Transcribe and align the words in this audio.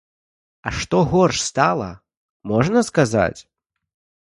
А 0.67 0.71
што 0.77 1.01
горш 1.11 1.37
стала, 1.49 1.91
можна 2.55 2.85
сказаць? 2.91 3.39